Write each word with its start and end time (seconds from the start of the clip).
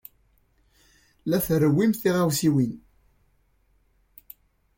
La 1.29 1.39
trewwim 1.45 1.91
tiɣawsiwin. 2.01 2.73